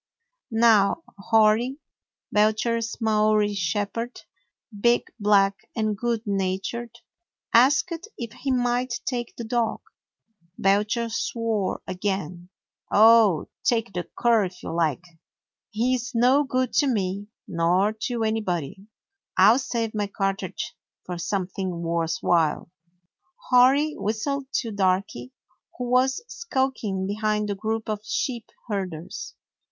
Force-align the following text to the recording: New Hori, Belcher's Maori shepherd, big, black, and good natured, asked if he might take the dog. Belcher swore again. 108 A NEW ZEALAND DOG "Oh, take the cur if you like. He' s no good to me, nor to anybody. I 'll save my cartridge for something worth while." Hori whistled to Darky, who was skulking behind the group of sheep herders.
New 0.49 0.95
Hori, 1.29 1.77
Belcher's 2.31 2.99
Maori 2.99 3.53
shepherd, 3.53 4.21
big, 4.79 5.03
black, 5.19 5.59
and 5.75 5.95
good 5.95 6.25
natured, 6.25 7.01
asked 7.53 8.07
if 8.17 8.33
he 8.33 8.49
might 8.51 8.95
take 9.05 9.35
the 9.35 9.43
dog. 9.43 9.79
Belcher 10.57 11.07
swore 11.07 11.83
again. 11.85 12.49
108 12.87 12.95
A 12.95 12.97
NEW 12.97 12.97
ZEALAND 12.97 13.45
DOG 13.45 13.47
"Oh, 13.47 13.49
take 13.63 13.93
the 13.93 14.09
cur 14.23 14.43
if 14.45 14.63
you 14.63 14.73
like. 14.73 15.03
He' 15.69 15.93
s 15.93 16.15
no 16.15 16.45
good 16.45 16.73
to 16.73 16.87
me, 16.87 17.27
nor 17.47 17.93
to 18.07 18.23
anybody. 18.23 18.87
I 19.37 19.53
'll 19.53 19.59
save 19.59 19.93
my 19.93 20.07
cartridge 20.07 20.73
for 21.05 21.19
something 21.19 21.83
worth 21.83 22.17
while." 22.21 22.71
Hori 23.51 23.93
whistled 23.95 24.51
to 24.61 24.71
Darky, 24.71 25.31
who 25.77 25.91
was 25.91 26.23
skulking 26.27 27.05
behind 27.05 27.47
the 27.49 27.53
group 27.53 27.87
of 27.87 28.03
sheep 28.03 28.49
herders. 28.67 29.35